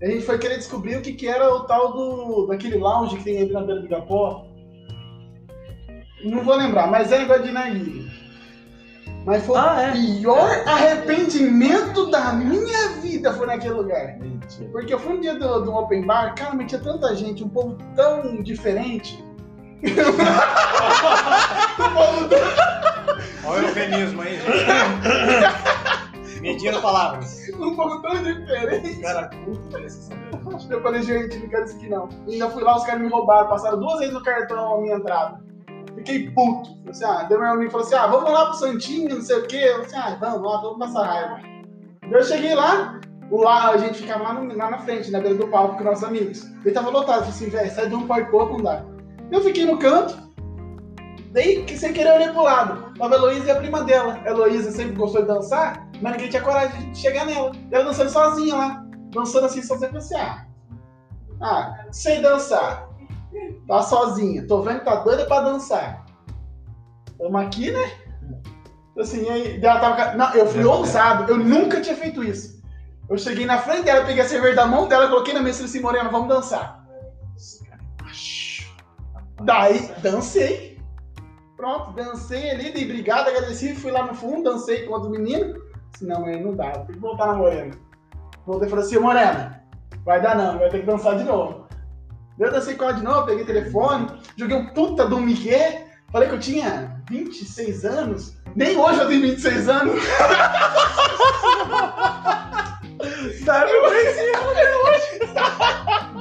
[0.04, 2.48] a gente foi querer descobrir o que, que era o tal do.
[2.48, 4.46] daquele lounge que tem ali na beira do Igapó.
[6.26, 8.12] Não vou lembrar, mas é negócio de narguilha.
[9.26, 9.90] Mas foi Ah, é.
[9.92, 14.18] o pior arrependimento da minha vida foi naquele lugar.
[14.20, 14.70] Mentira.
[14.74, 17.50] Porque eu fui um dia do, do open bar, cara, mas tinha tanta gente, um
[17.50, 19.24] povo tão diferente.
[21.96, 25.64] povo tão Olha o eufemismo aí, gente.
[26.44, 27.50] Medindo palavras.
[27.60, 29.02] um pouco tão diferente.
[29.02, 30.30] Cara, culto desse saber.
[30.70, 32.10] Eu falei, gente, não quero isso aqui não.
[32.28, 34.96] E ainda fui lá, os caras me roubaram, passaram duas vezes no cartão a minha
[34.98, 35.42] entrada.
[35.96, 36.70] Fiquei puto.
[36.80, 39.38] Falei assim, ah, daí meu amigo falou assim, ah, vamos lá pro Santinho, não sei
[39.38, 39.56] o quê.
[39.56, 41.40] Eu falei assim, ah, vamos lá, vamos passar raiva.
[42.12, 43.00] Eu cheguei lá,
[43.32, 45.84] o lá, a gente ficava lá, no- lá na frente, na beira do palco com
[45.86, 46.44] nossos amigos.
[46.66, 48.84] Ele tava lotado, eu falei assim, velho, sai de um pode pouco, não dá.
[49.32, 50.18] Eu fiquei no canto,
[51.32, 52.94] daí que sem querer eu olhei pro lado.
[52.98, 54.20] Tava a Heloísa e a prima dela.
[54.26, 57.54] A Heloísa sempre gostou de dançar, mas ninguém tinha coragem de chegar nela.
[57.72, 60.46] Ela dançando sozinha lá, dançando assim, sozinha, falei assim, ah,
[61.42, 62.90] ah, sei dançar.
[63.66, 64.46] Tá sozinha.
[64.46, 66.06] Tô vendo que tá doida pra dançar.
[67.18, 67.92] Tamo aqui, né?
[69.00, 70.14] Assim, aí, ela tava.
[70.16, 71.32] Não, eu fui ousado.
[71.32, 72.62] Eu nunca tinha feito isso.
[73.10, 75.58] Eu cheguei na frente dela, peguei a cerveja da mão dela, coloquei na mesa e
[75.60, 76.86] falei assim, Morena, vamos dançar.
[79.42, 80.80] Daí, dancei.
[81.56, 85.64] Pronto, dancei ali, dei obrigado, agradeci, fui lá no fundo, dancei com outro menino.
[85.94, 87.74] Disse, não, mãe, não dá, tem que voltar na Morena.
[88.46, 89.64] Voltei e falei assim, Morena,
[90.04, 91.68] vai dar não, vai ter que dançar de novo.
[92.40, 96.36] Eu dancei com ela de novo, peguei telefone, joguei um puta do Miguel, falei que
[96.36, 98.36] eu tinha 26 anos.
[98.56, 100.04] Nem hoje eu tenho 26 anos.
[103.46, 104.32] Sabe, eu conheci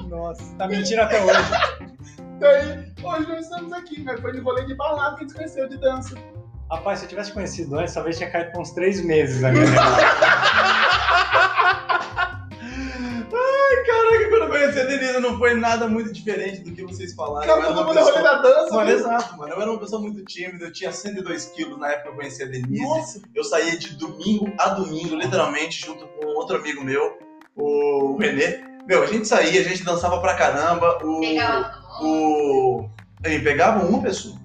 [0.08, 2.92] Nossa, tá mentindo até hoje.
[3.02, 5.78] Hoje nós estamos aqui, mas foi no rolê de balada que a gente conheceu de
[5.78, 6.14] dança.
[6.72, 9.42] Rapaz, se eu tivesse conhecido antes, talvez tinha caído por uns três meses?
[13.86, 17.46] Caraca, quando eu conheci a Denise não foi nada muito diferente do que vocês falaram.
[17.46, 18.74] Cara, todo uma mundo é rolê pessoa- da dança.
[18.74, 18.92] Mano, né?
[18.92, 19.52] exato, mano.
[19.52, 22.42] Eu era uma pessoa muito tímida, eu tinha 102 quilos na época que eu conheci
[22.42, 22.82] a Denise.
[22.82, 27.18] Nossa, Eu saía de domingo a domingo, literalmente, junto com outro amigo meu,
[27.56, 28.60] o Renê.
[28.86, 30.98] Meu, a gente saía, a gente dançava pra caramba.
[31.04, 31.20] O.
[31.20, 32.88] Pegava O.
[33.24, 34.36] Ele pegava uma pessoa.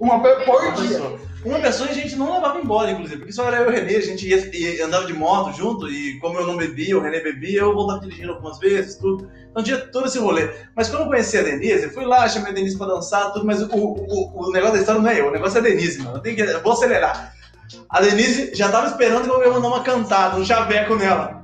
[0.00, 0.88] uma por Uma dia.
[0.88, 1.29] pessoa.
[1.44, 3.96] Uma pessoa a gente não levava embora, inclusive, porque só era eu e o Renê,
[3.96, 7.20] a gente ia, ia- andava de moto junto, e como eu não bebia, o Renê
[7.20, 9.26] bebia, eu voltava dirigindo algumas vezes, tudo.
[9.50, 10.50] Então tinha todo esse rolê.
[10.76, 13.46] Mas quando eu conheci a Denise, eu fui lá, chamei a Denise pra dançar, tudo,
[13.46, 15.98] mas o, o, o negócio da história não é eu, o negócio é a Denise,
[16.02, 16.16] mano.
[16.18, 17.34] Eu, tenho que, eu vou acelerar.
[17.88, 21.40] A Denise já tava esperando que eu ia mandar uma cantada, um chaveco nela.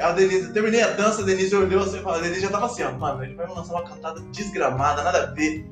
[0.00, 2.84] A Denise, eu terminei a dança, a Denise olhou assim, a Denise já tava assim,
[2.84, 5.66] ó, mano, ele vai lançar uma cantada desgramada, nada a ver.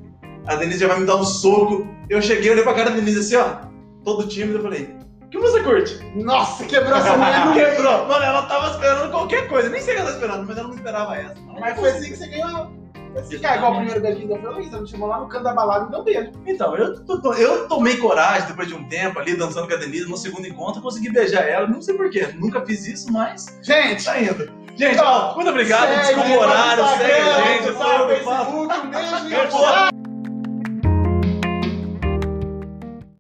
[0.48, 1.86] A Denise já vai me dar um soco.
[2.08, 3.66] Eu cheguei, olhei pra cara da Denise assim, ó,
[4.04, 6.00] todo tímido, eu falei, o que você curte?
[6.16, 7.52] Nossa, quebrou essa mulher no.
[7.54, 8.06] Quebrou.
[8.08, 10.68] Mano, ela tava esperando qualquer coisa, nem sei o que ela tava esperando, mas ela
[10.68, 11.34] não esperava essa.
[11.60, 12.78] Mas foi assim que você ganhou.
[13.16, 15.18] Esse cara, igual o primeiro beijo que deu foi o Luiz, ele me chamou lá
[15.20, 16.30] no canto da balada e me deu um beijo.
[16.46, 20.08] Então, eu, to- eu tomei coragem depois de um tempo ali, dançando com a Denise,
[20.08, 24.04] no segundo encontro, eu consegui beijar ela, não sei porquê, nunca fiz isso, mas Gente,
[24.04, 24.50] tá indo.
[24.76, 28.06] Gente, Então, muito obrigado, segue desculpa o horário, segue a gente, eu eu faço.
[28.08, 29.88] Facebook, um beijo e Eu um vou-